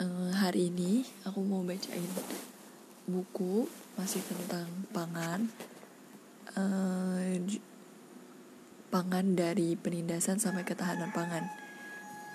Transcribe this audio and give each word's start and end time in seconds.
uh, 0.00 0.32
hari 0.34 0.72
ini 0.72 1.04
aku 1.28 1.44
mau 1.44 1.60
bacain 1.60 2.08
buku 3.04 3.68
masih 4.00 4.24
tentang 4.24 4.68
pangan. 4.90 5.52
Uh, 6.56 7.38
pangan 8.90 9.38
dari 9.38 9.78
penindasan 9.78 10.42
sampai 10.42 10.66
ketahanan 10.66 11.12
pangan. 11.12 11.46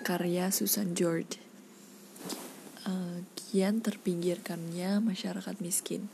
Karya 0.06 0.48
Susan 0.54 0.94
George. 0.94 1.42
Uh, 2.86 3.26
kian 3.34 3.82
terpinggirkannya 3.82 5.02
masyarakat 5.02 5.58
miskin. 5.58 6.06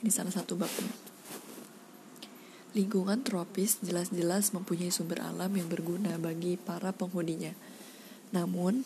Ini 0.00 0.08
salah 0.08 0.32
satu 0.32 0.56
babnya 0.56 0.92
Lingkungan 2.74 3.22
tropis 3.22 3.78
jelas-jelas 3.86 4.50
mempunyai 4.50 4.90
sumber 4.90 5.22
alam 5.22 5.54
yang 5.54 5.70
berguna 5.70 6.18
bagi 6.18 6.58
para 6.58 6.90
penghuninya. 6.90 7.54
Namun, 8.34 8.82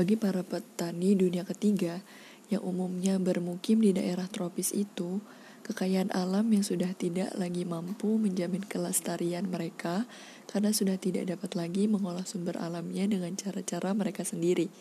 bagi 0.00 0.16
para 0.16 0.40
petani 0.40 1.12
dunia 1.12 1.44
ketiga 1.44 2.00
yang 2.48 2.64
umumnya 2.64 3.20
bermukim 3.20 3.84
di 3.84 3.92
daerah 3.92 4.24
tropis 4.32 4.72
itu, 4.72 5.20
kekayaan 5.60 6.08
alam 6.16 6.48
yang 6.48 6.64
sudah 6.64 6.88
tidak 6.96 7.36
lagi 7.36 7.68
mampu 7.68 8.16
menjamin 8.16 8.64
kelestarian 8.64 9.44
mereka 9.44 10.08
karena 10.48 10.72
sudah 10.72 10.96
tidak 10.96 11.28
dapat 11.28 11.52
lagi 11.52 11.84
mengolah 11.84 12.24
sumber 12.24 12.56
alamnya 12.56 13.04
dengan 13.12 13.36
cara-cara 13.36 13.92
mereka 13.92 14.24
sendiri. 14.24 14.72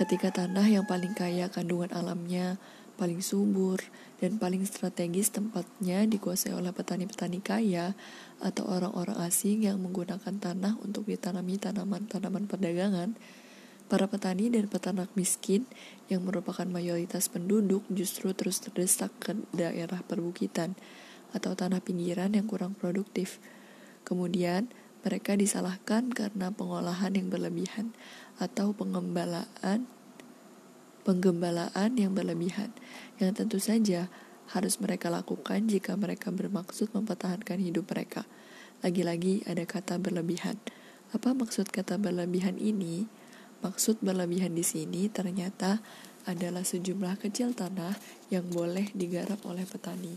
Ketika 0.00 0.32
tanah 0.32 0.64
yang 0.64 0.88
paling 0.88 1.12
kaya 1.12 1.52
kandungan 1.52 1.92
alamnya, 1.92 2.56
paling 2.96 3.20
subur, 3.20 3.84
dan 4.16 4.40
paling 4.40 4.64
strategis 4.64 5.28
tempatnya 5.28 6.08
dikuasai 6.08 6.56
oleh 6.56 6.72
petani-petani 6.72 7.44
kaya 7.44 7.92
atau 8.40 8.64
orang-orang 8.64 9.20
asing 9.28 9.68
yang 9.68 9.76
menggunakan 9.76 10.40
tanah 10.40 10.80
untuk 10.80 11.04
ditanami 11.04 11.60
tanaman-tanaman 11.60 12.48
perdagangan, 12.48 13.12
Para 13.84 14.08
petani 14.08 14.48
dan 14.48 14.66
peternak 14.66 15.12
miskin 15.12 15.68
yang 16.08 16.24
merupakan 16.24 16.64
mayoritas 16.64 17.28
penduduk 17.28 17.84
justru 17.92 18.32
terus 18.32 18.64
terdesak 18.64 19.12
ke 19.20 19.36
daerah 19.52 20.00
perbukitan 20.00 20.72
atau 21.36 21.52
tanah 21.52 21.84
pinggiran 21.84 22.32
yang 22.32 22.48
kurang 22.48 22.72
produktif. 22.72 23.42
Kemudian, 24.08 24.72
mereka 25.04 25.36
disalahkan 25.36 26.08
karena 26.08 26.48
pengolahan 26.48 27.12
yang 27.12 27.28
berlebihan 27.28 27.92
atau 28.40 28.72
pengembalaan 28.72 29.84
penggembalaan 31.04 32.00
yang 32.00 32.16
berlebihan 32.16 32.72
yang 33.20 33.36
tentu 33.36 33.60
saja 33.60 34.08
harus 34.48 34.80
mereka 34.80 35.12
lakukan 35.12 35.68
jika 35.68 35.92
mereka 36.00 36.32
bermaksud 36.32 36.88
mempertahankan 36.96 37.60
hidup 37.60 37.92
mereka. 37.92 38.24
Lagi-lagi 38.80 39.44
ada 39.44 39.64
kata 39.68 40.00
berlebihan. 40.00 40.56
Apa 41.12 41.36
maksud 41.36 41.68
kata 41.68 42.00
berlebihan 42.00 42.56
ini? 42.56 43.08
Maksud 43.64 44.04
berlebihan 44.04 44.52
di 44.52 44.60
sini 44.60 45.08
ternyata 45.08 45.80
adalah 46.28 46.60
sejumlah 46.60 47.16
kecil 47.16 47.56
tanah 47.56 47.96
yang 48.28 48.44
boleh 48.52 48.92
digarap 48.92 49.40
oleh 49.48 49.64
petani. 49.64 50.12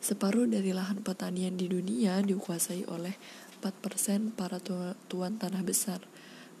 Separuh 0.00 0.48
dari 0.48 0.72
lahan 0.72 1.04
pertanian 1.04 1.52
di 1.60 1.68
dunia 1.68 2.24
dikuasai 2.24 2.88
oleh 2.88 3.12
4% 3.60 4.32
para 4.32 4.56
tuan 5.10 5.36
tanah 5.36 5.60
besar. 5.60 6.00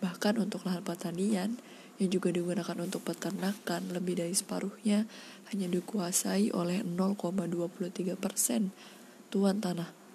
Bahkan 0.04 0.36
untuk 0.36 0.68
lahan 0.68 0.84
pertanian 0.84 1.56
yang 1.96 2.10
juga 2.12 2.28
digunakan 2.28 2.76
untuk 2.76 3.00
peternakan 3.08 3.88
lebih 3.96 4.20
dari 4.20 4.36
separuhnya 4.36 5.08
hanya 5.48 5.64
dikuasai 5.72 6.52
oleh 6.52 6.84
0,23% 6.84 8.20
tuan 9.32 9.56
tanah. 9.64 10.05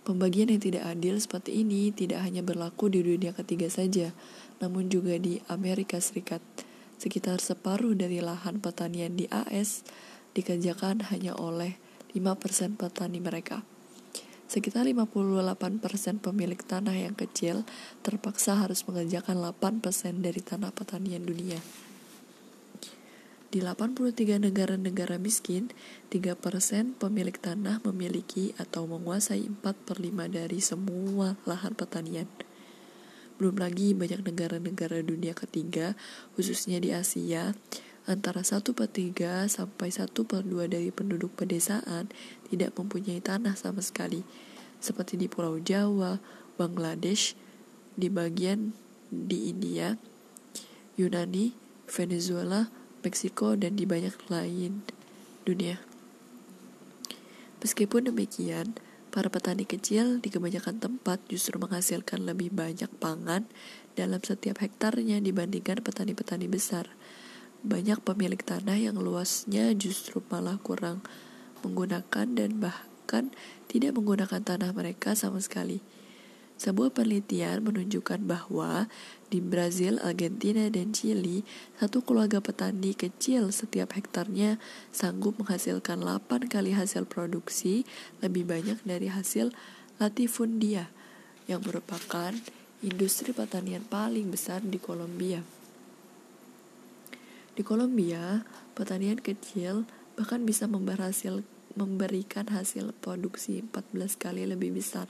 Pembagian 0.00 0.48
yang 0.48 0.64
tidak 0.64 0.88
adil 0.88 1.20
seperti 1.20 1.60
ini 1.60 1.92
tidak 1.92 2.24
hanya 2.24 2.40
berlaku 2.40 2.88
di 2.88 3.04
dunia 3.04 3.36
ketiga 3.36 3.68
saja, 3.68 4.16
namun 4.64 4.88
juga 4.88 5.20
di 5.20 5.44
Amerika 5.52 6.00
Serikat. 6.00 6.40
Sekitar 6.96 7.40
separuh 7.40 7.92
dari 7.92 8.20
lahan 8.24 8.64
pertanian 8.64 9.16
di 9.16 9.28
AS 9.28 9.84
dikerjakan 10.32 11.12
hanya 11.12 11.36
oleh 11.36 11.76
5% 12.12 12.80
petani 12.80 13.20
mereka. 13.20 13.64
Sekitar 14.50 14.82
58% 14.90 15.62
pemilik 16.18 16.58
tanah 16.58 16.96
yang 16.96 17.14
kecil 17.14 17.62
terpaksa 18.02 18.58
harus 18.58 18.82
mengerjakan 18.82 19.38
8% 19.38 20.24
dari 20.24 20.42
tanah 20.42 20.74
pertanian 20.74 21.22
dunia. 21.22 21.60
Di 23.50 23.58
83 23.58 24.38
negara-negara 24.38 25.18
miskin, 25.18 25.74
3% 26.06 26.94
pemilik 27.02 27.34
tanah 27.34 27.82
memiliki 27.82 28.54
atau 28.54 28.86
menguasai 28.86 29.42
4 29.42 29.58
per 29.74 29.98
5 29.98 30.30
dari 30.30 30.62
semua 30.62 31.34
lahan 31.42 31.74
pertanian. 31.74 32.30
Belum 33.42 33.58
lagi 33.58 33.90
banyak 33.90 34.22
negara-negara 34.22 35.02
dunia 35.02 35.34
ketiga, 35.34 35.98
khususnya 36.38 36.78
di 36.78 36.94
Asia, 36.94 37.50
antara 38.06 38.46
1 38.46 38.70
per 38.70 38.86
3 38.86 39.50
sampai 39.50 39.90
1 39.90 40.14
per 40.14 40.46
2 40.46 40.70
dari 40.70 40.94
penduduk 40.94 41.34
pedesaan 41.34 42.06
tidak 42.54 42.78
mempunyai 42.78 43.18
tanah 43.18 43.58
sama 43.58 43.82
sekali, 43.82 44.22
seperti 44.78 45.18
di 45.18 45.26
Pulau 45.26 45.58
Jawa, 45.58 46.22
Bangladesh, 46.54 47.34
di 47.98 48.06
bagian 48.06 48.70
di 49.10 49.50
India, 49.50 49.98
Yunani, 50.94 51.50
Venezuela, 51.90 52.70
Meksiko, 53.00 53.56
dan 53.56 53.76
di 53.76 53.84
banyak 53.88 54.16
lain 54.28 54.84
dunia. 55.44 55.80
Meskipun 57.60 58.08
demikian, 58.08 58.76
para 59.10 59.26
petani 59.28 59.66
kecil 59.66 60.22
di 60.22 60.30
kebanyakan 60.30 60.78
tempat 60.78 61.20
justru 61.26 61.58
menghasilkan 61.58 62.24
lebih 62.24 62.54
banyak 62.54 62.88
pangan 63.02 63.44
dalam 63.98 64.22
setiap 64.22 64.62
hektarnya 64.62 65.18
dibandingkan 65.20 65.82
petani-petani 65.82 66.46
besar. 66.46 66.88
Banyak 67.60 68.00
pemilik 68.00 68.40
tanah 68.40 68.80
yang 68.80 68.96
luasnya 68.96 69.76
justru 69.76 70.24
malah 70.32 70.56
kurang 70.56 71.04
menggunakan 71.60 72.26
dan 72.32 72.56
bahkan 72.56 73.28
tidak 73.68 73.92
menggunakan 73.98 74.40
tanah 74.40 74.72
mereka 74.72 75.12
sama 75.12 75.42
sekali. 75.44 75.84
Sebuah 76.60 76.92
penelitian 76.92 77.64
menunjukkan 77.64 78.20
bahwa 78.28 78.84
di 79.32 79.40
Brazil, 79.40 79.96
Argentina, 80.04 80.68
dan 80.68 80.92
Chili, 80.92 81.40
satu 81.80 82.04
keluarga 82.04 82.44
petani 82.44 82.92
kecil 82.92 83.48
setiap 83.48 83.96
hektarnya 83.96 84.60
sanggup 84.92 85.40
menghasilkan 85.40 86.04
8 86.04 86.52
kali 86.52 86.76
hasil 86.76 87.08
produksi 87.08 87.88
lebih 88.20 88.44
banyak 88.44 88.76
dari 88.84 89.08
hasil 89.08 89.56
latifundia 89.96 90.92
yang 91.48 91.64
merupakan 91.64 92.36
industri 92.84 93.32
pertanian 93.32 93.80
paling 93.88 94.28
besar 94.28 94.60
di 94.60 94.76
Kolombia. 94.76 95.40
Di 97.56 97.64
Kolombia, 97.64 98.44
pertanian 98.76 99.16
kecil 99.16 99.88
bahkan 100.12 100.44
bisa 100.44 100.68
memberikan 100.68 102.44
hasil 102.52 102.92
produksi 103.00 103.64
14 103.64 103.96
kali 104.20 104.44
lebih 104.44 104.76
besar 104.76 105.08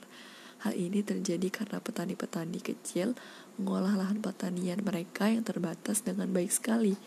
Hal 0.61 0.77
ini 0.77 1.01
terjadi 1.01 1.49
karena 1.49 1.81
petani-petani 1.81 2.61
kecil 2.61 3.17
mengolah 3.57 3.97
lahan 3.97 4.21
pertanian 4.21 4.85
mereka 4.85 5.33
yang 5.33 5.41
terbatas 5.41 6.05
dengan 6.05 6.29
baik 6.29 6.53
sekali. 6.53 7.01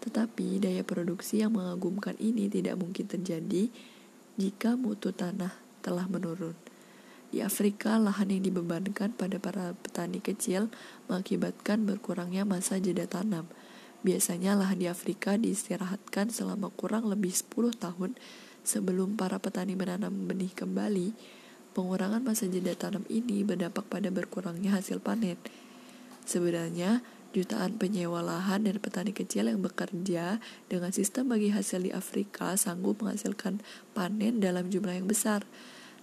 Tetapi 0.00 0.64
daya 0.64 0.80
produksi 0.88 1.44
yang 1.44 1.52
mengagumkan 1.52 2.16
ini 2.16 2.48
tidak 2.48 2.80
mungkin 2.80 3.04
terjadi 3.04 3.68
jika 4.40 4.80
mutu 4.80 5.12
tanah 5.12 5.52
telah 5.84 6.08
menurun. 6.08 6.56
Di 7.28 7.44
Afrika, 7.44 8.00
lahan 8.00 8.32
yang 8.32 8.40
dibebankan 8.40 9.12
pada 9.12 9.36
para 9.36 9.76
petani 9.76 10.24
kecil 10.24 10.72
mengakibatkan 11.12 11.84
berkurangnya 11.84 12.48
masa 12.48 12.80
jeda 12.80 13.04
tanam. 13.04 13.44
Biasanya 14.00 14.56
lahan 14.56 14.80
di 14.80 14.88
Afrika 14.88 15.36
diistirahatkan 15.36 16.32
selama 16.32 16.72
kurang 16.72 17.04
lebih 17.04 17.36
10 17.36 17.76
tahun 17.76 18.16
sebelum 18.64 19.20
para 19.20 19.36
petani 19.36 19.76
menanam 19.76 20.24
benih 20.24 20.56
kembali 20.56 21.12
Pengurangan 21.78 22.26
masa 22.26 22.50
jeda 22.50 22.74
tanam 22.74 23.06
ini 23.06 23.46
berdampak 23.46 23.86
pada 23.86 24.10
berkurangnya 24.10 24.74
hasil 24.74 24.98
panen. 24.98 25.38
Sebenarnya, 26.26 27.06
jutaan 27.30 27.78
penyewa 27.78 28.18
lahan 28.18 28.66
dan 28.66 28.82
petani 28.82 29.14
kecil 29.14 29.46
yang 29.46 29.62
bekerja 29.62 30.42
dengan 30.66 30.90
sistem 30.90 31.30
bagi 31.30 31.54
hasil 31.54 31.86
di 31.86 31.94
Afrika 31.94 32.58
sanggup 32.58 32.98
menghasilkan 32.98 33.62
panen 33.94 34.42
dalam 34.42 34.66
jumlah 34.66 34.90
yang 34.90 35.06
besar. 35.06 35.46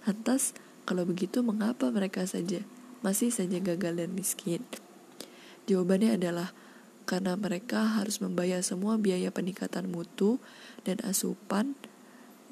Lantas, 0.08 0.56
kalau 0.88 1.04
begitu 1.04 1.44
mengapa 1.44 1.92
mereka 1.92 2.24
saja 2.24 2.64
masih 3.04 3.28
saja 3.28 3.60
gagal 3.60 4.00
dan 4.00 4.16
miskin? 4.16 4.64
Jawabannya 5.68 6.16
adalah 6.16 6.56
karena 7.04 7.36
mereka 7.36 8.00
harus 8.00 8.24
membayar 8.24 8.64
semua 8.64 8.96
biaya 8.96 9.28
peningkatan 9.28 9.92
mutu 9.92 10.40
dan 10.88 11.04
asupan 11.04 11.76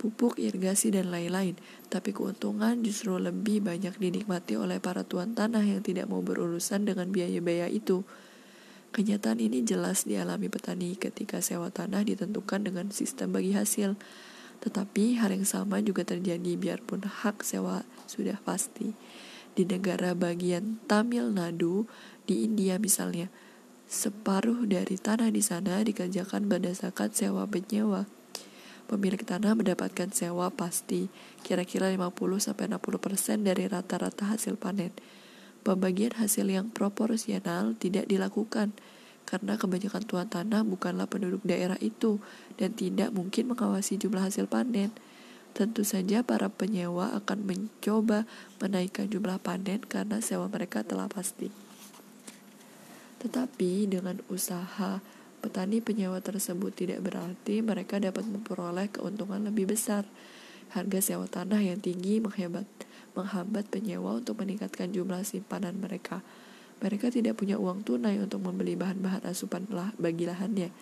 pupuk, 0.04 0.36
irigasi, 0.36 0.92
dan 0.92 1.08
lain-lain. 1.08 1.56
Tapi 1.88 2.12
keuntungan 2.12 2.84
justru 2.84 3.16
lebih 3.16 3.64
banyak 3.64 3.96
dinikmati 3.96 4.60
oleh 4.60 4.76
para 4.84 5.00
tuan 5.00 5.32
tanah 5.32 5.64
yang 5.64 5.80
tidak 5.80 6.12
mau 6.12 6.20
berurusan 6.20 6.84
dengan 6.84 7.08
biaya-biaya 7.08 7.72
itu. 7.72 8.04
Kenyataan 8.92 9.40
ini 9.40 9.64
jelas 9.64 10.04
dialami 10.04 10.52
petani 10.52 11.00
ketika 11.00 11.40
sewa 11.40 11.72
tanah 11.72 12.04
ditentukan 12.04 12.60
dengan 12.68 12.92
sistem 12.92 13.32
bagi 13.32 13.56
hasil. 13.56 13.96
Tetapi 14.60 15.16
hal 15.24 15.32
yang 15.32 15.48
sama 15.48 15.80
juga 15.80 16.04
terjadi 16.04 16.60
biarpun 16.60 17.08
hak 17.08 17.40
sewa 17.40 17.88
sudah 18.04 18.36
pasti. 18.44 18.92
Di 19.56 19.64
negara 19.64 20.12
bagian 20.12 20.84
Tamil 20.84 21.32
Nadu, 21.32 21.88
di 22.28 22.44
India 22.44 22.76
misalnya, 22.76 23.32
Separuh 23.84 24.64
dari 24.64 24.96
tanah 24.96 25.28
di 25.28 25.44
sana 25.44 25.84
dikerjakan 25.84 26.48
berdasarkan 26.48 27.12
sewa 27.12 27.44
menyewa. 27.44 28.08
Pemilik 28.84 29.20
tanah 29.24 29.56
mendapatkan 29.56 30.12
sewa 30.12 30.52
pasti, 30.52 31.08
kira-kira 31.40 31.88
50-60% 31.88 33.40
dari 33.40 33.64
rata-rata 33.64 34.28
hasil 34.28 34.60
panen. 34.60 34.92
Pembagian 35.64 36.12
hasil 36.20 36.44
yang 36.52 36.68
proporsional 36.68 37.72
tidak 37.80 38.04
dilakukan, 38.04 38.76
karena 39.24 39.56
kebanyakan 39.56 40.04
tuan 40.04 40.28
tanah 40.28 40.68
bukanlah 40.68 41.08
penduduk 41.08 41.40
daerah 41.48 41.80
itu 41.80 42.20
dan 42.60 42.76
tidak 42.76 43.08
mungkin 43.16 43.48
mengawasi 43.48 43.96
jumlah 43.96 44.20
hasil 44.20 44.44
panen. 44.52 44.92
Tentu 45.56 45.80
saja 45.86 46.20
para 46.20 46.52
penyewa 46.52 47.16
akan 47.16 47.46
mencoba 47.48 48.28
menaikkan 48.60 49.08
jumlah 49.08 49.40
panen 49.40 49.80
karena 49.86 50.20
sewa 50.20 50.50
mereka 50.52 50.84
telah 50.84 51.08
pasti. 51.08 51.48
Tetapi 53.24 53.88
dengan 53.88 54.20
usaha 54.28 55.00
petani 55.44 55.84
penyewa 55.84 56.24
tersebut 56.24 56.72
tidak 56.72 57.04
berarti 57.04 57.60
mereka 57.60 58.00
dapat 58.00 58.24
memperoleh 58.24 58.88
keuntungan 58.88 59.44
lebih 59.44 59.68
besar. 59.76 60.08
Harga 60.72 61.04
sewa 61.04 61.28
tanah 61.28 61.60
yang 61.60 61.84
tinggi 61.84 62.24
menghebat, 62.24 62.64
menghambat 63.12 63.68
penyewa 63.68 64.16
untuk 64.16 64.40
meningkatkan 64.40 64.88
jumlah 64.88 65.20
simpanan 65.28 65.76
mereka. 65.76 66.24
Mereka 66.80 67.12
tidak 67.12 67.36
punya 67.36 67.60
uang 67.60 67.84
tunai 67.84 68.16
untuk 68.16 68.40
membeli 68.40 68.74
bahan-bahan 68.74 69.28
asupan 69.28 69.68
lah 69.68 69.92
bagi 70.00 70.24
lahannya. 70.24 70.72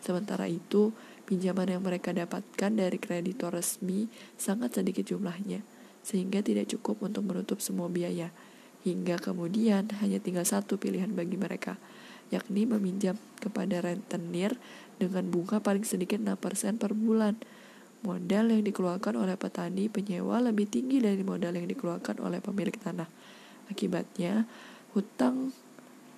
Sementara 0.00 0.44
itu, 0.48 0.92
Pinjaman 1.30 1.70
yang 1.70 1.86
mereka 1.86 2.10
dapatkan 2.10 2.74
dari 2.74 2.98
kreditor 2.98 3.54
resmi 3.54 4.10
sangat 4.34 4.74
sedikit 4.74 5.06
jumlahnya, 5.06 5.62
sehingga 6.02 6.42
tidak 6.42 6.74
cukup 6.74 7.06
untuk 7.06 7.22
menutup 7.22 7.62
semua 7.62 7.86
biaya. 7.86 8.34
Hingga 8.82 9.22
kemudian 9.22 9.86
hanya 10.02 10.18
tinggal 10.18 10.42
satu 10.42 10.74
pilihan 10.74 11.14
bagi 11.14 11.38
mereka, 11.38 11.78
yakni 12.30 12.66
meminjam 12.66 13.18
kepada 13.42 13.82
rentenir 13.82 14.54
dengan 14.96 15.26
bunga 15.28 15.58
paling 15.58 15.82
sedikit 15.82 16.22
6% 16.22 16.78
per 16.78 16.94
bulan. 16.94 17.34
Modal 18.00 18.48
yang 18.48 18.64
dikeluarkan 18.64 19.20
oleh 19.20 19.36
petani 19.36 19.92
penyewa 19.92 20.40
lebih 20.40 20.64
tinggi 20.64 21.04
dari 21.04 21.20
modal 21.20 21.52
yang 21.52 21.68
dikeluarkan 21.68 22.24
oleh 22.24 22.40
pemilik 22.40 22.72
tanah. 22.72 23.10
Akibatnya, 23.68 24.48
hutang 24.96 25.52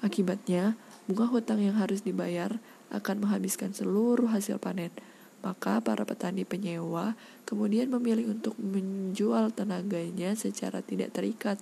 akibatnya 0.02 0.78
bunga 1.06 1.26
hutang 1.30 1.62
yang 1.62 1.78
harus 1.78 2.02
dibayar 2.06 2.58
akan 2.94 3.26
menghabiskan 3.26 3.74
seluruh 3.74 4.30
hasil 4.30 4.62
panen. 4.62 4.94
Maka 5.42 5.82
para 5.82 6.06
petani 6.06 6.46
penyewa 6.46 7.18
kemudian 7.42 7.90
memilih 7.90 8.30
untuk 8.30 8.54
menjual 8.62 9.50
tenaganya 9.50 10.38
secara 10.38 10.86
tidak 10.86 11.10
terikat 11.18 11.58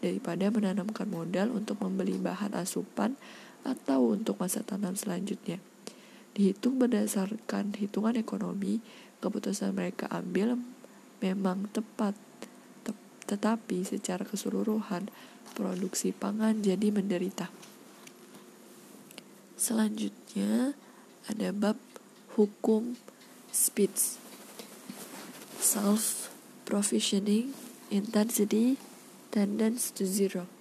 daripada 0.00 0.48
menanamkan 0.48 1.04
modal 1.12 1.52
untuk 1.52 1.76
membeli 1.84 2.16
bahan 2.16 2.56
asupan 2.56 3.20
atau 3.68 4.16
untuk 4.16 4.40
masa 4.40 4.64
tanam 4.64 4.96
selanjutnya. 4.96 5.60
Dihitung 6.32 6.80
berdasarkan 6.80 7.76
hitungan 7.76 8.16
ekonomi, 8.16 8.80
keputusan 9.20 9.76
mereka 9.76 10.08
ambil 10.08 10.56
memang 11.20 11.68
tepat, 11.74 12.16
tetapi 13.28 13.84
secara 13.84 14.24
keseluruhan 14.24 15.12
produksi 15.52 16.16
pangan 16.16 16.64
jadi 16.64 16.88
menderita. 16.88 17.52
Selanjutnya 19.58 20.72
ada 21.28 21.52
bab 21.52 21.76
hukum 22.38 22.96
speech. 23.50 24.16
Self 25.58 26.30
provisioning 26.62 27.52
intensity 27.90 28.78
tends 29.34 29.90
to 29.90 30.06
zero. 30.06 30.57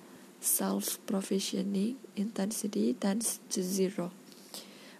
Self 0.47 1.03
provisioning 1.03 1.99
intensity 2.15 2.95
tends 2.95 3.43
to 3.51 3.59
zero. 3.59 4.15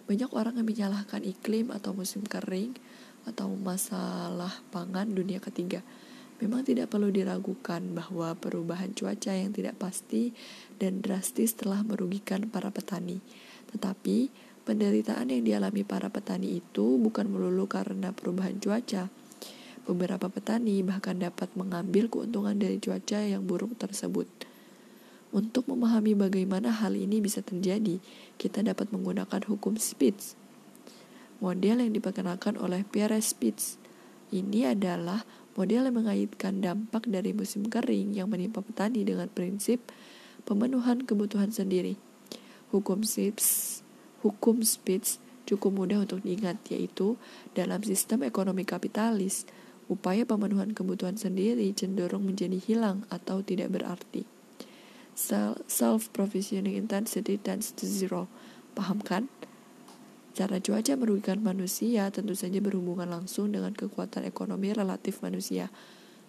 Banyak 0.04 0.28
orang 0.36 0.60
yang 0.60 0.68
menyalahkan 0.68 1.24
iklim 1.24 1.72
atau 1.72 1.96
musim 1.96 2.20
kering 2.20 2.76
atau 3.24 3.48
masalah 3.56 4.60
pangan 4.68 5.08
dunia 5.08 5.40
ketiga. 5.40 5.80
Memang 6.44 6.68
tidak 6.68 6.92
perlu 6.92 7.08
diragukan 7.08 7.80
bahwa 7.96 8.36
perubahan 8.36 8.92
cuaca 8.92 9.32
yang 9.32 9.56
tidak 9.56 9.80
pasti 9.80 10.36
dan 10.76 11.00
drastis 11.00 11.56
telah 11.56 11.80
merugikan 11.80 12.46
para 12.52 12.68
petani 12.68 13.18
tetapi, 13.68 14.32
penderitaan 14.64 15.28
yang 15.28 15.44
dialami 15.44 15.84
para 15.84 16.08
petani 16.08 16.60
itu 16.60 16.96
bukan 16.96 17.28
melulu 17.28 17.68
karena 17.68 18.16
perubahan 18.16 18.56
cuaca. 18.60 19.12
Beberapa 19.88 20.28
petani 20.28 20.84
bahkan 20.84 21.16
dapat 21.16 21.48
mengambil 21.56 22.12
keuntungan 22.12 22.56
dari 22.56 22.76
cuaca 22.80 23.24
yang 23.24 23.44
buruk 23.48 23.76
tersebut. 23.80 24.28
Untuk 25.28 25.68
memahami 25.68 26.16
bagaimana 26.16 26.72
hal 26.72 26.96
ini 26.96 27.20
bisa 27.20 27.44
terjadi, 27.44 28.00
kita 28.40 28.64
dapat 28.64 28.88
menggunakan 28.88 29.44
hukum 29.44 29.76
Spitz. 29.76 30.32
Model 31.44 31.84
yang 31.84 31.92
diperkenalkan 31.92 32.56
oleh 32.56 32.82
Pierre 32.88 33.20
Spitz 33.20 33.76
ini 34.32 34.64
adalah 34.64 35.24
model 35.52 35.88
yang 35.88 35.96
mengaitkan 36.00 36.64
dampak 36.64 37.04
dari 37.08 37.36
musim 37.36 37.68
kering 37.68 38.16
yang 38.16 38.32
menimpa 38.32 38.64
petani 38.64 39.04
dengan 39.04 39.28
prinsip 39.28 39.84
pemenuhan 40.48 41.04
kebutuhan 41.04 41.52
sendiri. 41.52 42.00
Hukum 42.72 43.04
Spitz, 43.04 43.80
hukum 44.24 44.64
Spitz 44.64 45.20
cukup 45.44 45.76
mudah 45.76 46.04
untuk 46.04 46.24
diingat, 46.24 46.60
yaitu 46.72 47.20
dalam 47.56 47.80
sistem 47.84 48.24
ekonomi 48.24 48.68
kapitalis, 48.68 49.48
upaya 49.88 50.28
pemenuhan 50.28 50.76
kebutuhan 50.76 51.16
sendiri 51.16 51.72
cenderung 51.72 52.28
menjadi 52.28 52.60
hilang 52.60 53.08
atau 53.08 53.40
tidak 53.40 53.72
berarti. 53.72 54.37
Self-provisioning 55.66 56.78
intensity 56.78 57.42
tends 57.42 57.74
to 57.74 57.90
zero. 57.90 58.30
Paham 58.78 59.02
kan? 59.02 59.26
Cara 60.38 60.62
cuaca 60.62 60.94
merugikan 60.94 61.42
manusia 61.42 62.06
tentu 62.14 62.38
saja 62.38 62.62
berhubungan 62.62 63.10
langsung 63.10 63.50
dengan 63.50 63.74
kekuatan 63.74 64.22
ekonomi 64.22 64.70
relatif 64.70 65.18
manusia. 65.26 65.74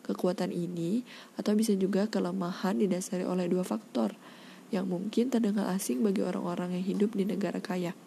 Kekuatan 0.02 0.50
ini, 0.50 1.06
atau 1.38 1.54
bisa 1.54 1.78
juga 1.78 2.10
kelemahan 2.10 2.82
didasari 2.82 3.30
oleh 3.30 3.46
dua 3.46 3.62
faktor– 3.62 4.18
yang 4.70 4.86
mungkin 4.86 5.34
terdengar 5.34 5.70
asing 5.74 6.06
bagi 6.06 6.22
orang-orang 6.22 6.78
yang 6.78 6.86
hidup 6.86 7.18
di 7.18 7.26
negara 7.26 7.58
kaya. 7.58 7.98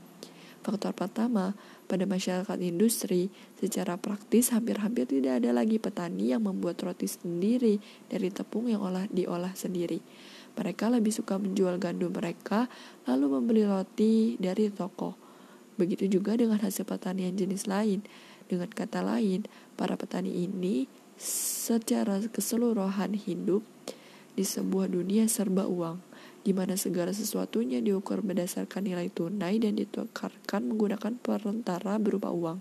Faktor 0.62 0.94
pertama, 0.94 1.58
pada 1.90 2.06
masyarakat 2.06 2.54
industri, 2.62 3.34
secara 3.58 3.98
praktis 3.98 4.54
hampir-hampir 4.54 5.10
tidak 5.10 5.42
ada 5.42 5.50
lagi 5.50 5.82
petani 5.82 6.30
yang 6.30 6.46
membuat 6.46 6.78
roti 6.86 7.10
sendiri 7.10 7.82
dari 8.06 8.30
tepung 8.30 8.70
yang 8.70 8.78
olah 8.78 9.10
diolah 9.10 9.50
sendiri. 9.58 9.98
Mereka 10.52 10.92
lebih 10.92 11.10
suka 11.14 11.40
menjual 11.40 11.80
gandum 11.80 12.12
mereka, 12.12 12.68
lalu 13.08 13.40
membeli 13.40 13.62
roti 13.64 14.36
dari 14.36 14.68
toko. 14.68 15.16
Begitu 15.80 16.06
juga 16.08 16.36
dengan 16.36 16.60
hasil 16.60 16.84
pertanian 16.84 17.32
jenis 17.32 17.64
lain. 17.64 18.04
Dengan 18.46 18.68
kata 18.68 19.00
lain, 19.00 19.48
para 19.80 19.96
petani 19.96 20.44
ini 20.44 20.84
secara 21.16 22.20
keseluruhan 22.20 23.16
hidup 23.16 23.64
di 24.36 24.44
sebuah 24.44 24.92
dunia 24.92 25.28
serba 25.28 25.68
uang 25.68 26.12
di 26.42 26.50
mana 26.50 26.74
segala 26.74 27.14
sesuatunya 27.14 27.78
diukur 27.78 28.18
berdasarkan 28.20 28.82
nilai 28.90 29.08
tunai 29.14 29.62
dan 29.62 29.78
ditukarkan 29.78 30.74
menggunakan 30.74 31.14
perantara 31.22 32.02
berupa 32.02 32.34
uang. 32.34 32.58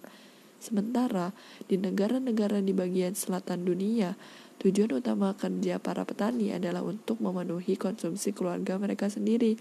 Sementara 0.61 1.33
di 1.65 1.81
negara-negara 1.81 2.61
di 2.61 2.69
bagian 2.69 3.17
selatan 3.17 3.65
dunia, 3.65 4.13
tujuan 4.61 4.93
utama 4.93 5.33
kerja 5.33 5.81
para 5.81 6.05
petani 6.05 6.53
adalah 6.53 6.85
untuk 6.85 7.17
memenuhi 7.17 7.75
konsumsi 7.81 8.29
keluarga 8.29 8.77
mereka 8.77 9.09
sendiri. 9.09 9.57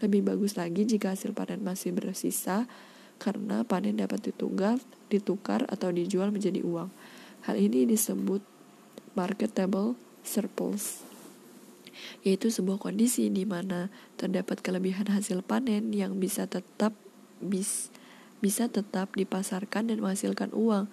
Lebih 0.00 0.24
bagus 0.24 0.56
lagi 0.56 0.88
jika 0.88 1.12
hasil 1.12 1.36
panen 1.36 1.60
masih 1.60 1.92
bersisa, 1.92 2.64
karena 3.20 3.64
panen 3.68 4.00
dapat 4.00 4.32
ditukar, 4.32 4.80
ditukar 5.12 5.68
atau 5.68 5.92
dijual 5.92 6.32
menjadi 6.32 6.64
uang. 6.64 6.88
Hal 7.44 7.56
ini 7.60 7.84
disebut 7.84 8.40
marketable 9.12 9.96
surplus 10.24 11.06
yaitu 12.20 12.52
sebuah 12.52 12.76
kondisi 12.76 13.32
di 13.32 13.48
mana 13.48 13.88
terdapat 14.20 14.60
kelebihan 14.60 15.08
hasil 15.08 15.40
panen 15.40 15.94
yang 15.96 16.20
bisa 16.20 16.44
tetap 16.44 16.92
bis, 17.40 17.88
bisa 18.44 18.68
tetap 18.68 19.14
dipasarkan 19.16 19.88
dan 19.88 20.02
menghasilkan 20.02 20.52
uang. 20.52 20.90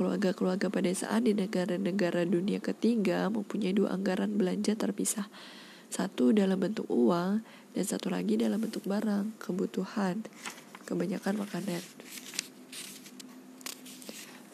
Keluarga-keluarga 0.00 0.72
pedesaan 0.72 1.28
di 1.28 1.36
negara-negara 1.36 2.24
dunia 2.24 2.56
ketiga 2.56 3.28
mempunyai 3.28 3.76
dua 3.76 3.92
anggaran 3.92 4.32
belanja 4.32 4.72
terpisah. 4.72 5.28
Satu 5.92 6.32
dalam 6.32 6.56
bentuk 6.56 6.88
uang 6.88 7.44
dan 7.76 7.84
satu 7.84 8.08
lagi 8.08 8.40
dalam 8.40 8.64
bentuk 8.64 8.88
barang, 8.88 9.36
kebutuhan, 9.36 10.24
kebanyakan 10.88 11.44
makanan. 11.44 11.84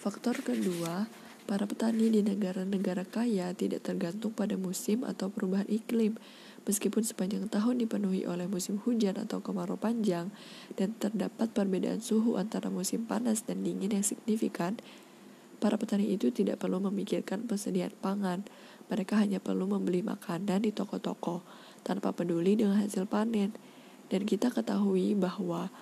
Faktor 0.02 0.42
kedua, 0.42 1.06
Para 1.46 1.62
petani 1.62 2.10
di 2.10 2.26
negara-negara 2.26 3.06
kaya 3.06 3.54
tidak 3.54 3.86
tergantung 3.86 4.34
pada 4.34 4.58
musim 4.58 5.06
atau 5.06 5.30
perubahan 5.30 5.70
iklim. 5.70 6.18
Meskipun 6.66 7.06
sepanjang 7.06 7.46
tahun 7.46 7.86
dipenuhi 7.86 8.26
oleh 8.26 8.50
musim 8.50 8.82
hujan 8.82 9.14
atau 9.14 9.38
kemarau 9.38 9.78
panjang 9.78 10.34
dan 10.74 10.98
terdapat 10.98 11.54
perbedaan 11.54 12.02
suhu 12.02 12.34
antara 12.34 12.66
musim 12.66 13.06
panas 13.06 13.46
dan 13.46 13.62
dingin 13.62 13.94
yang 13.94 14.02
signifikan, 14.02 14.74
para 15.56 15.80
petani 15.80 16.12
itu 16.12 16.28
tidak 16.30 16.60
perlu 16.60 16.78
memikirkan 16.78 17.48
persediaan 17.48 17.94
pangan. 17.98 18.44
Mereka 18.86 19.18
hanya 19.18 19.42
perlu 19.42 19.66
membeli 19.66 20.04
makanan 20.04 20.62
di 20.62 20.70
toko-toko 20.70 21.42
tanpa 21.82 22.14
peduli 22.14 22.54
dengan 22.54 22.78
hasil 22.78 23.08
panen. 23.08 23.50
Dan 24.06 24.22
kita 24.22 24.54
ketahui 24.54 25.18
bahwa 25.18 25.74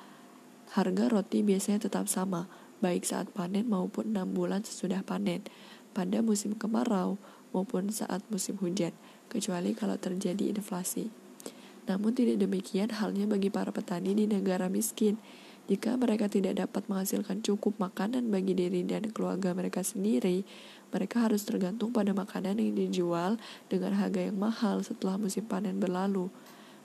harga 0.73 1.05
roti 1.13 1.45
biasanya 1.45 1.85
tetap 1.87 2.09
sama, 2.09 2.49
baik 2.81 3.05
saat 3.05 3.29
panen 3.31 3.69
maupun 3.69 4.17
enam 4.17 4.33
bulan 4.33 4.65
sesudah 4.65 5.05
panen, 5.05 5.45
pada 5.93 6.25
musim 6.25 6.57
kemarau 6.57 7.21
maupun 7.53 7.93
saat 7.93 8.25
musim 8.33 8.57
hujan, 8.59 8.97
kecuali 9.29 9.77
kalau 9.77 10.01
terjadi 10.01 10.51
inflasi. 10.51 11.13
Namun 11.85 12.17
tidak 12.17 12.41
demikian 12.41 12.89
halnya 12.97 13.29
bagi 13.29 13.53
para 13.53 13.69
petani 13.69 14.17
di 14.17 14.25
negara 14.25 14.73
miskin. 14.73 15.21
Jika 15.65 15.97
mereka 15.97 16.29
tidak 16.29 16.61
dapat 16.61 16.85
menghasilkan 16.93 17.41
cukup 17.41 17.81
makanan 17.81 18.29
bagi 18.29 18.53
diri 18.53 18.85
dan 18.85 19.09
keluarga 19.09 19.57
mereka 19.57 19.81
sendiri, 19.81 20.45
mereka 20.93 21.25
harus 21.25 21.49
tergantung 21.49 21.89
pada 21.89 22.13
makanan 22.13 22.61
yang 22.61 22.77
dijual 22.77 23.41
dengan 23.73 23.97
harga 23.97 24.29
yang 24.29 24.37
mahal 24.37 24.85
setelah 24.85 25.17
musim 25.17 25.49
panen 25.49 25.81
berlalu. 25.81 26.29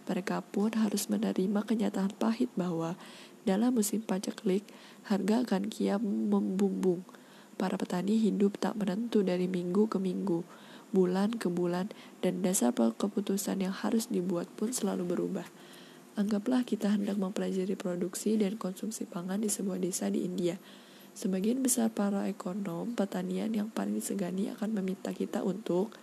Mereka 0.08 0.48
pun 0.56 0.72
harus 0.80 1.12
menerima 1.12 1.60
kenyataan 1.68 2.16
pahit 2.16 2.48
bahwa 2.56 2.96
dalam 3.44 3.76
musim 3.76 4.00
paceklik, 4.00 4.64
harga 5.12 5.44
akan 5.44 5.68
kian 5.68 6.00
membumbung. 6.32 7.04
Para 7.60 7.76
petani 7.76 8.16
hidup 8.16 8.56
tak 8.64 8.80
menentu 8.80 9.28
dari 9.28 9.52
minggu 9.52 9.92
ke 9.92 10.00
minggu, 10.00 10.48
bulan 10.96 11.36
ke 11.36 11.52
bulan, 11.52 11.92
dan 12.24 12.40
dasar 12.40 12.72
keputusan 12.72 13.60
yang 13.60 13.76
harus 13.76 14.08
dibuat 14.08 14.48
pun 14.56 14.72
selalu 14.72 15.04
berubah. 15.04 15.48
Anggaplah 16.20 16.68
kita 16.68 16.92
hendak 16.92 17.16
mempelajari 17.16 17.80
produksi 17.80 18.36
dan 18.36 18.60
konsumsi 18.60 19.08
pangan 19.08 19.40
di 19.40 19.48
sebuah 19.48 19.80
desa 19.80 20.12
di 20.12 20.28
India. 20.28 20.60
Sebagian 21.16 21.64
besar 21.64 21.96
para 21.96 22.28
ekonom 22.28 22.92
pertanian 22.92 23.48
yang 23.56 23.72
paling 23.72 23.96
disegani 23.96 24.52
akan 24.52 24.76
meminta 24.76 25.16
kita 25.16 25.40
untuk 25.48 25.96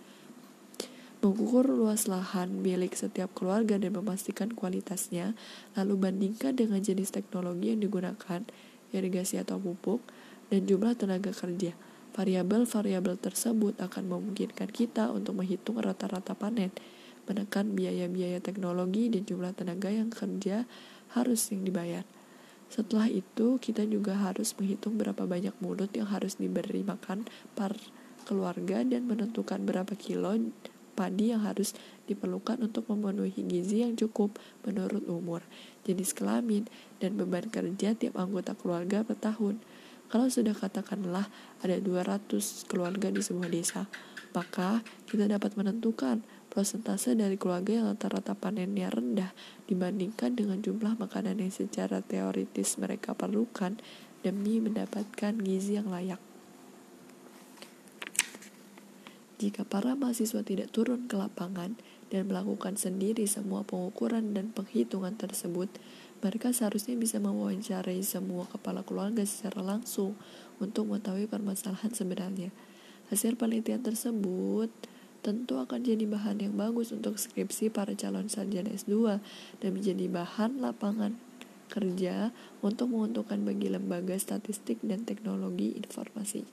mengukur 1.21 1.69
luas 1.69 2.09
lahan 2.09 2.49
milik 2.65 2.97
setiap 2.97 3.29
keluarga 3.37 3.77
dan 3.77 3.93
memastikan 3.93 4.49
kualitasnya, 4.49 5.37
lalu 5.77 6.09
bandingkan 6.09 6.57
dengan 6.57 6.81
jenis 6.81 7.13
teknologi 7.13 7.77
yang 7.77 7.85
digunakan, 7.85 8.41
irigasi 8.97 9.37
atau 9.37 9.61
pupuk, 9.61 10.01
dan 10.49 10.65
jumlah 10.65 10.97
tenaga 10.97 11.29
kerja. 11.29 11.77
Variabel-variabel 12.17 13.21
tersebut 13.21 13.77
akan 13.77 14.09
memungkinkan 14.09 14.73
kita 14.73 15.13
untuk 15.13 15.37
menghitung 15.37 15.77
rata-rata 15.77 16.33
panen 16.33 16.73
menekan 17.27 17.75
biaya-biaya 17.75 18.39
teknologi 18.39 19.11
dan 19.11 19.27
jumlah 19.27 19.53
tenaga 19.53 19.91
yang 19.91 20.09
kerja 20.09 20.63
harus 21.13 21.51
yang 21.51 21.67
dibayar. 21.67 22.07
Setelah 22.67 23.07
itu, 23.07 23.59
kita 23.59 23.87
juga 23.87 24.15
harus 24.19 24.51
menghitung 24.59 24.99
berapa 24.99 25.23
banyak 25.23 25.55
mulut 25.63 25.91
yang 25.95 26.07
harus 26.11 26.35
diberi 26.35 26.83
makan 26.83 27.23
per 27.55 27.75
keluarga 28.27 28.83
dan 28.83 29.07
menentukan 29.07 29.63
berapa 29.63 29.95
kilo 29.95 30.35
padi 30.97 31.31
yang 31.31 31.45
harus 31.45 31.77
diperlukan 32.09 32.59
untuk 32.59 32.89
memenuhi 32.91 33.45
gizi 33.45 33.85
yang 33.85 33.93
cukup 33.93 34.35
menurut 34.65 35.05
umur, 35.05 35.45
jenis 35.85 36.17
kelamin, 36.17 36.65
dan 36.97 37.15
beban 37.15 37.47
kerja 37.47 37.93
tiap 37.93 38.17
anggota 38.17 38.57
keluarga 38.57 39.05
per 39.05 39.15
tahun. 39.15 39.61
Kalau 40.09 40.27
sudah 40.27 40.57
katakanlah 40.57 41.29
ada 41.61 41.77
200 41.77 42.31
keluarga 42.65 43.13
di 43.13 43.21
sebuah 43.21 43.51
desa, 43.53 43.85
maka 44.33 44.81
kita 45.05 45.29
dapat 45.29 45.53
menentukan 45.55 46.25
persentase 46.47 47.13
dari 47.13 47.35
keluarga 47.35 47.83
yang 47.83 47.85
rata-rata 47.91 48.33
panennya 48.33 48.89
rendah 48.89 49.31
dibandingkan 49.69 50.33
dengan 50.33 50.63
jumlah 50.63 50.97
makanan 50.97 51.43
yang 51.43 51.53
secara 51.53 52.01
teoritis 52.01 52.79
mereka 52.81 53.13
perlukan 53.13 53.77
demi 54.25 54.57
mendapatkan 54.57 55.37
gizi 55.43 55.77
yang 55.77 55.87
layak. 55.91 56.19
Jika 59.37 59.69
para 59.69 59.93
mahasiswa 59.93 60.41
tidak 60.41 60.73
turun 60.73 61.05
ke 61.05 61.13
lapangan 61.13 61.77
dan 62.09 62.25
melakukan 62.25 62.73
sendiri 62.73 63.29
semua 63.29 63.61
pengukuran 63.61 64.33
dan 64.33 64.49
penghitungan 64.49 65.13
tersebut, 65.13 65.69
mereka 66.25 66.49
seharusnya 66.49 66.97
bisa 66.97 67.21
mewawancarai 67.21 68.01
semua 68.01 68.49
kepala 68.49 68.81
keluarga 68.81 69.21
secara 69.21 69.61
langsung 69.61 70.17
untuk 70.57 70.89
mengetahui 70.89 71.29
permasalahan 71.29 71.93
sebenarnya. 71.93 72.49
Hasil 73.13 73.37
penelitian 73.37 73.85
tersebut 73.85 74.73
tentu 75.21 75.59
akan 75.59 75.83
jadi 75.83 76.05
bahan 76.05 76.41
yang 76.43 76.53
bagus 76.55 76.93
untuk 76.93 77.19
skripsi 77.19 77.73
para 77.73 77.93
calon 77.93 78.29
sarjana 78.31 78.71
S2 78.71 79.19
dan 79.59 79.69
menjadi 79.73 80.05
bahan 80.07 80.61
lapangan 80.63 81.17
kerja 81.67 82.31
untuk 82.63 82.95
menguntungkan 82.95 83.43
bagi 83.43 83.67
lembaga 83.67 84.15
statistik 84.15 84.79
dan 84.81 85.03
teknologi 85.03 85.75
informasi. 85.75 86.47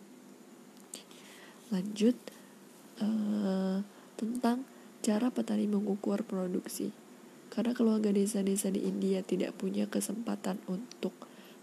Lanjut 1.71 2.19
uh, 2.99 3.81
tentang 4.19 4.67
cara 5.05 5.31
petani 5.31 5.71
mengukur 5.71 6.27
produksi. 6.27 6.91
Karena 7.53 7.71
keluarga 7.71 8.11
desa-desa 8.11 8.75
di 8.75 8.83
India 8.83 9.23
tidak 9.23 9.55
punya 9.55 9.87
kesempatan 9.87 10.59
untuk 10.67 11.15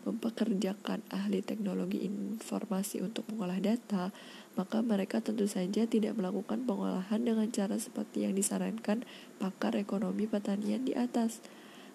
mempekerjakan 0.01 1.05
ahli 1.13 1.45
teknologi 1.45 2.01
informasi 2.05 3.05
untuk 3.05 3.27
mengolah 3.29 3.61
data, 3.61 4.09
maka 4.57 4.81
mereka 4.81 5.21
tentu 5.21 5.45
saja 5.45 5.85
tidak 5.85 6.17
melakukan 6.17 6.65
pengolahan 6.65 7.21
dengan 7.21 7.47
cara 7.53 7.77
seperti 7.77 8.25
yang 8.25 8.33
disarankan 8.33 9.05
pakar 9.37 9.77
ekonomi 9.77 10.25
pertanian 10.25 10.83
di 10.83 10.97
atas. 10.97 11.39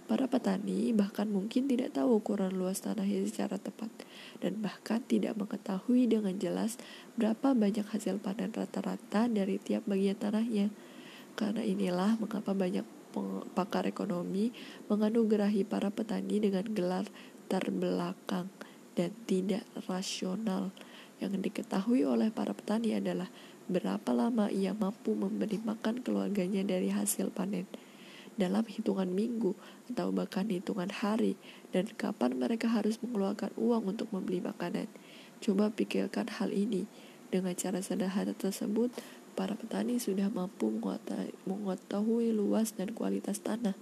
Para 0.06 0.30
petani 0.30 0.94
bahkan 0.94 1.26
mungkin 1.26 1.66
tidak 1.66 1.98
tahu 1.98 2.22
ukuran 2.22 2.54
luas 2.54 2.78
tanahnya 2.78 3.26
secara 3.26 3.58
tepat 3.58 3.90
dan 4.38 4.62
bahkan 4.62 5.02
tidak 5.02 5.34
mengetahui 5.34 6.06
dengan 6.06 6.38
jelas 6.38 6.78
berapa 7.18 7.58
banyak 7.58 7.82
hasil 7.90 8.22
panen 8.22 8.54
rata-rata 8.54 9.26
dari 9.26 9.58
tiap 9.58 9.82
bagian 9.90 10.14
tanahnya. 10.14 10.70
Karena 11.34 11.66
inilah 11.66 12.22
mengapa 12.22 12.54
banyak 12.54 12.86
pakar 13.56 13.88
ekonomi 13.88 14.52
menganugerahi 14.86 15.64
para 15.66 15.88
petani 15.90 16.38
dengan 16.38 16.64
gelar 16.70 17.06
terbelakang 17.46 18.50
dan 18.96 19.12
tidak 19.28 19.64
rasional 19.86 20.72
yang 21.22 21.32
diketahui 21.36 22.04
oleh 22.04 22.28
para 22.28 22.52
petani 22.52 22.96
adalah 22.96 23.28
berapa 23.66 24.10
lama 24.14 24.46
ia 24.52 24.76
mampu 24.76 25.16
memberi 25.16 25.58
makan 25.58 26.04
keluarganya 26.04 26.62
dari 26.62 26.92
hasil 26.92 27.34
panen 27.34 27.66
dalam 28.36 28.62
hitungan 28.68 29.08
minggu 29.08 29.56
atau 29.90 30.12
bahkan 30.12 30.46
hitungan 30.46 30.92
hari 30.92 31.40
dan 31.72 31.88
kapan 31.96 32.36
mereka 32.36 32.68
harus 32.68 33.00
mengeluarkan 33.00 33.50
uang 33.56 33.96
untuk 33.96 34.12
membeli 34.12 34.44
makanan. 34.44 34.86
Coba 35.40 35.72
pikirkan 35.72 36.28
hal 36.36 36.52
ini. 36.52 36.84
Dengan 37.26 37.58
cara 37.58 37.82
sederhana 37.82 38.38
tersebut, 38.38 38.94
para 39.34 39.58
petani 39.58 39.98
sudah 39.98 40.30
mampu 40.30 40.70
mengetahui 41.42 42.30
luas 42.30 42.78
dan 42.78 42.94
kualitas 42.94 43.42
tanah, 43.42 43.74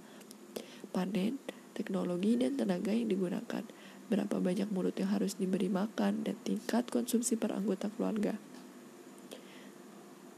panen, 0.89 1.37
teknologi, 1.75 2.39
dan 2.39 2.55
tenaga 2.55 2.95
yang 2.95 3.11
digunakan 3.11 3.63
berapa 4.07 4.37
banyak 4.39 4.71
mulut 4.71 4.95
yang 4.95 5.11
harus 5.11 5.35
diberi 5.35 5.67
makan, 5.67 6.23
dan 6.23 6.35
tingkat 6.47 6.87
konsumsi 6.87 7.35
per 7.35 7.51
anggota 7.51 7.91
keluarga. 7.93 8.39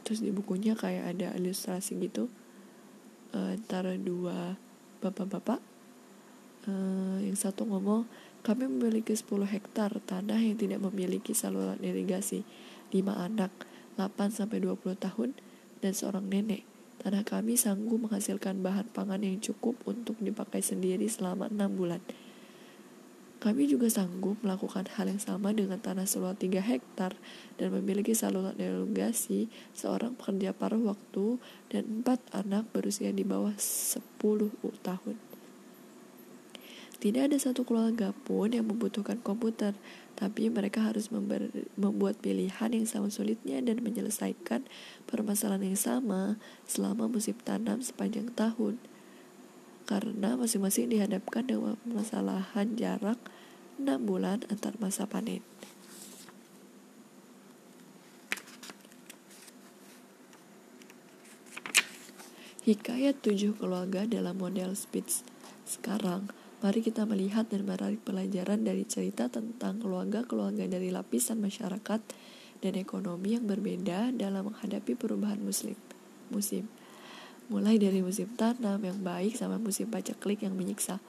Terus 0.04 0.24
di 0.24 0.32
bukunya 0.32 0.74
kayak 0.74 1.14
ada 1.14 1.36
ilustrasi 1.36 2.00
gitu 2.00 2.32
uh, 3.36 3.54
antara 3.54 3.94
dua 4.00 4.56
bapak-bapak. 5.04 5.60
Uh, 6.68 7.20
yang 7.24 7.36
satu 7.36 7.64
ngomong, 7.64 8.08
kami 8.44 8.68
memiliki 8.68 9.12
10 9.12 9.44
hektar 9.48 9.92
tanah 10.04 10.40
yang 10.40 10.56
tidak 10.56 10.80
memiliki 10.80 11.36
saluran 11.36 11.80
irigasi, 11.84 12.48
5 12.92 13.04
anak, 13.12 13.52
8-20 14.00 14.80
tahun, 14.96 15.30
dan 15.84 15.92
seorang 15.92 16.28
nenek. 16.28 16.77
Tanah 16.98 17.22
kami 17.22 17.54
sanggup 17.60 18.10
menghasilkan 18.10 18.66
bahan 18.66 18.90
pangan 18.90 19.22
yang 19.22 19.38
cukup 19.38 19.78
untuk 19.86 20.18
dipakai 20.18 20.66
sendiri 20.66 21.06
selama 21.06 21.46
6 21.50 21.78
bulan. 21.78 22.02
Kami 23.38 23.70
juga 23.70 23.86
sanggup 23.86 24.42
melakukan 24.42 24.90
hal 24.98 25.14
yang 25.14 25.22
sama 25.22 25.54
dengan 25.54 25.78
tanah 25.78 26.10
seluas 26.10 26.34
3 26.42 26.58
hektar 26.58 27.14
dan 27.62 27.70
memiliki 27.70 28.18
saluran 28.18 28.58
irigasi 28.58 29.46
seorang 29.78 30.18
pekerja 30.18 30.58
paruh 30.58 30.90
waktu 30.90 31.38
dan 31.70 32.02
empat 32.02 32.18
anak 32.34 32.66
berusia 32.74 33.14
di 33.14 33.22
bawah 33.22 33.54
10 33.54 34.18
tahun. 34.82 35.27
Tidak 36.98 37.30
ada 37.30 37.38
satu 37.38 37.62
keluarga 37.62 38.10
pun 38.10 38.50
yang 38.50 38.66
membutuhkan 38.66 39.22
komputer, 39.22 39.78
tapi 40.18 40.50
mereka 40.50 40.82
harus 40.82 41.14
membuat 41.78 42.18
pilihan 42.18 42.74
yang 42.74 42.90
sama 42.90 43.14
sulitnya 43.14 43.62
dan 43.62 43.86
menyelesaikan 43.86 44.66
permasalahan 45.06 45.72
yang 45.72 45.78
sama 45.78 46.42
selama 46.66 47.06
musim 47.06 47.38
tanam 47.46 47.86
sepanjang 47.86 48.34
tahun 48.34 48.82
karena 49.88 50.36
masing-masing 50.36 50.92
dihadapkan 50.92 51.48
dengan 51.48 51.80
permasalahan 51.80 52.76
jarak 52.76 53.16
6 53.80 53.88
bulan 54.04 54.44
antar 54.52 54.76
masa 54.84 55.08
panen. 55.08 55.40
Hikayat 62.68 63.24
tujuh 63.24 63.56
keluarga 63.56 64.04
dalam 64.04 64.36
model 64.36 64.76
Spitz. 64.76 65.24
Sekarang, 65.64 66.28
mari 66.58 66.82
kita 66.82 67.06
melihat 67.06 67.46
dan 67.54 67.70
menarik 67.70 68.02
pelajaran 68.02 68.66
dari 68.66 68.82
cerita 68.90 69.30
tentang 69.30 69.78
keluarga-keluarga 69.78 70.66
dari 70.66 70.90
lapisan 70.90 71.38
masyarakat 71.38 72.02
dan 72.66 72.74
ekonomi 72.74 73.38
yang 73.38 73.46
berbeda 73.46 74.10
dalam 74.18 74.50
menghadapi 74.50 74.98
perubahan 74.98 75.38
muslim, 75.38 75.78
musim. 76.34 76.66
Mulai 77.48 77.80
dari 77.80 78.04
musim 78.04 78.28
tanam 78.36 78.82
yang 78.84 79.00
baik 79.00 79.38
sama 79.38 79.56
musim 79.62 79.88
paceklik 79.88 80.44
yang 80.44 80.58
menyiksa. 80.58 81.00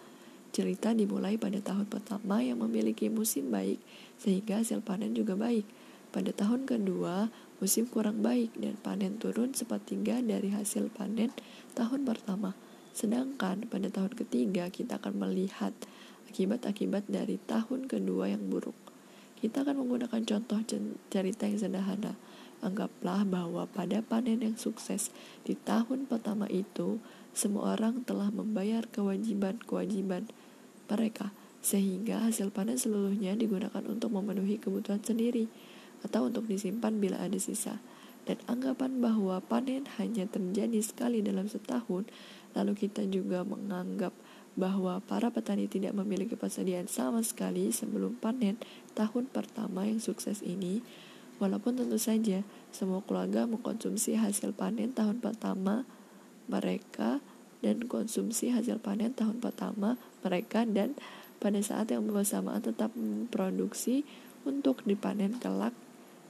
Cerita 0.55 0.95
dimulai 0.95 1.35
pada 1.35 1.59
tahun 1.59 1.91
pertama 1.91 2.45
yang 2.45 2.63
memiliki 2.63 3.11
musim 3.11 3.51
baik, 3.51 3.81
sehingga 4.21 4.63
hasil 4.63 4.85
panen 4.85 5.17
juga 5.17 5.35
baik. 5.35 5.67
Pada 6.09 6.31
tahun 6.33 6.65
kedua, 6.65 7.29
musim 7.59 7.85
kurang 7.91 8.25
baik 8.25 8.55
dan 8.57 8.79
panen 8.81 9.19
turun 9.19 9.53
sepertiga 9.53 10.23
dari 10.23 10.55
hasil 10.55 10.89
panen 10.95 11.35
tahun 11.77 12.07
pertama. 12.07 12.57
Sedangkan 12.99 13.63
pada 13.71 13.87
tahun 13.87 14.19
ketiga 14.19 14.67
kita 14.75 14.99
akan 14.99 15.23
melihat 15.23 15.71
akibat-akibat 16.27 17.07
dari 17.07 17.39
tahun 17.47 17.87
kedua 17.87 18.35
yang 18.35 18.51
buruk. 18.51 18.75
Kita 19.39 19.63
akan 19.63 19.87
menggunakan 19.87 20.19
contoh 20.27 20.59
cerita 21.07 21.47
yang 21.47 21.63
sederhana. 21.63 22.19
Anggaplah 22.59 23.23
bahwa 23.23 23.71
pada 23.71 24.03
panen 24.03 24.43
yang 24.43 24.59
sukses 24.59 25.15
di 25.47 25.55
tahun 25.55 26.11
pertama 26.11 26.51
itu, 26.51 26.99
semua 27.31 27.79
orang 27.79 28.03
telah 28.03 28.35
membayar 28.35 28.83
kewajiban-kewajiban 28.91 30.27
mereka, 30.91 31.31
sehingga 31.63 32.27
hasil 32.27 32.51
panen 32.51 32.83
seluruhnya 32.83 33.39
digunakan 33.39 33.87
untuk 33.87 34.11
memenuhi 34.11 34.59
kebutuhan 34.59 34.99
sendiri 35.07 35.47
atau 36.03 36.27
untuk 36.27 36.51
disimpan 36.51 36.99
bila 36.99 37.23
ada 37.23 37.39
sisa. 37.39 37.79
Dan 38.27 38.43
anggapan 38.51 38.99
bahwa 39.01 39.39
panen 39.41 39.87
hanya 39.97 40.27
terjadi 40.27 40.83
sekali 40.83 41.23
dalam 41.23 41.47
setahun, 41.47 42.11
lalu 42.59 42.75
kita 42.75 43.07
juga 43.07 43.47
menganggap 43.47 44.11
bahwa 44.59 44.99
para 45.07 45.31
petani 45.31 45.71
tidak 45.71 45.95
memiliki 45.95 46.35
persediaan 46.35 46.91
sama 46.91 47.23
sekali 47.23 47.71
sebelum 47.71 48.19
panen 48.19 48.59
tahun 48.99 49.31
pertama 49.31 49.87
yang 49.87 50.03
sukses 50.03 50.43
ini, 50.43 50.83
Walaupun 51.39 51.79
tentu 51.79 51.95
saja 52.03 52.43
semua 52.75 52.99
keluarga 53.07 53.47
mengkonsumsi 53.47 54.19
hasil 54.19 54.51
panen 54.59 54.91
tahun 54.91 55.23
pertama 55.23 55.87
mereka 56.51 57.23
dan 57.63 57.87
konsumsi 57.87 58.51
hasil 58.51 58.83
panen 58.83 59.15
tahun 59.15 59.39
pertama 59.39 59.95
mereka 60.27 60.67
dan 60.67 60.99
pada 61.39 61.63
saat 61.63 61.95
yang 61.95 62.11
bersamaan 62.11 62.59
tetap 62.59 62.91
memproduksi 62.99 64.03
untuk 64.43 64.83
dipanen 64.83 65.39
kelak 65.39 65.75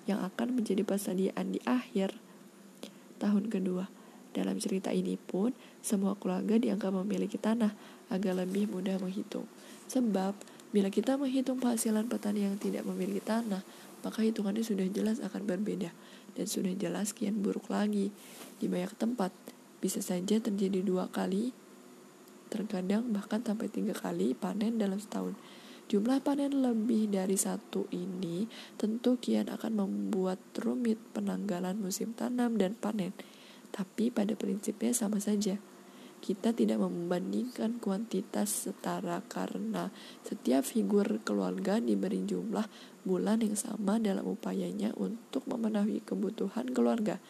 yang 0.05 0.21
akan 0.21 0.61
menjadi 0.61 0.85
persediaan 0.85 1.57
di 1.57 1.61
akhir 1.65 2.13
tahun 3.17 3.49
kedua. 3.49 3.89
Dalam 4.39 4.55
cerita 4.63 4.95
ini 4.95 5.19
pun, 5.19 5.51
semua 5.83 6.15
keluarga 6.15 6.55
dianggap 6.55 6.95
memiliki 6.95 7.43
tanah 7.43 7.75
agar 8.07 8.39
lebih 8.39 8.71
mudah 8.71 9.03
menghitung. 9.03 9.51
Sebab, 9.91 10.39
bila 10.71 10.95
kita 10.95 11.19
menghitung 11.19 11.59
penghasilan 11.59 12.07
petani 12.07 12.47
yang 12.47 12.55
tidak 12.55 12.87
memiliki 12.87 13.19
tanah, 13.19 13.67
maka 14.07 14.23
hitungannya 14.23 14.63
sudah 14.63 14.87
jelas 14.95 15.19
akan 15.19 15.43
berbeda 15.43 15.91
dan 16.39 16.47
sudah 16.47 16.71
jelas 16.79 17.11
kian 17.11 17.43
buruk 17.43 17.67
lagi. 17.67 18.15
Di 18.63 18.71
banyak 18.71 18.95
tempat 18.95 19.35
bisa 19.83 19.99
saja 19.99 20.39
terjadi 20.39 20.87
dua 20.87 21.11
kali 21.11 21.51
terkadang 22.49 23.13
bahkan 23.13 23.45
sampai 23.45 23.69
tiga 23.69 23.93
kali 23.93 24.39
panen 24.39 24.79
dalam 24.79 25.03
setahun. 25.03 25.35
Jumlah 25.89 26.21
panen 26.21 26.53
lebih 26.53 27.11
dari 27.11 27.35
satu 27.35 27.89
ini 27.91 28.45
tentu 28.77 29.17
kian 29.19 29.51
akan 29.51 29.73
membuat 29.83 30.39
rumit 30.61 31.01
penanggalan 31.17 31.81
musim 31.81 32.13
tanam 32.13 32.61
dan 32.61 32.77
panen 32.77 33.17
tapi 33.73 34.11
pada 34.11 34.35
prinsipnya 34.35 34.93
sama 34.97 35.21
saja 35.23 35.61
kita 36.19 36.51
tidak 36.51 36.83
membandingkan 36.83 37.79
kuantitas 37.79 38.67
setara 38.67 39.23
karena 39.31 39.95
setiap 40.27 40.67
figur 40.67 41.23
keluarga 41.23 41.79
diberi 41.79 42.27
jumlah 42.27 42.67
bulan 43.07 43.39
yang 43.41 43.55
sama 43.55 44.03
dalam 44.03 44.27
upayanya 44.27 44.93
untuk 44.99 45.47
memenuhi 45.47 46.03
kebutuhan 46.03 46.75
keluarga. 46.75 47.23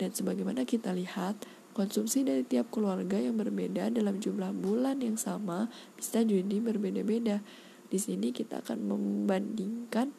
Dan 0.00 0.10
sebagaimana 0.10 0.66
kita 0.66 0.90
lihat, 0.90 1.38
konsumsi 1.76 2.26
dari 2.26 2.42
tiap 2.42 2.72
keluarga 2.72 3.20
yang 3.20 3.38
berbeda 3.38 3.92
dalam 3.92 4.18
jumlah 4.18 4.50
bulan 4.56 5.04
yang 5.04 5.20
sama 5.20 5.70
bisa 5.94 6.24
jadi 6.24 6.58
berbeda-beda. 6.58 7.44
Di 7.92 7.98
sini 8.00 8.34
kita 8.34 8.64
akan 8.64 8.90
membandingkan 8.90 10.10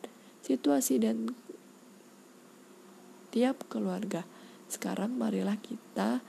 situasi 0.46 1.02
dan 1.02 1.34
tiap 3.36 3.68
keluarga. 3.68 4.24
Sekarang 4.66 5.16
marilah 5.16 5.58
kita 5.62 6.20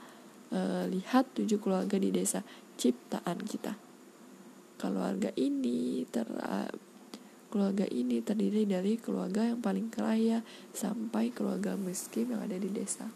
uh, 0.53 0.85
lihat 0.87 1.33
tujuh 1.33 1.59
keluarga 1.61 1.97
di 1.97 2.13
desa 2.13 2.45
ciptaan 2.77 3.41
kita. 3.43 3.75
Keluarga 4.77 5.33
ini 5.33 6.05
ter 6.05 6.29
uh, 6.29 6.69
keluarga 7.47 7.87
ini 7.89 8.21
terdiri 8.21 8.67
dari 8.67 8.99
keluarga 8.99 9.47
yang 9.47 9.63
paling 9.63 9.89
kaya 9.89 10.43
sampai 10.75 11.31
keluarga 11.31 11.73
miskin 11.79 12.29
yang 12.35 12.43
ada 12.43 12.59
di 12.59 12.69
desa. 12.69 13.09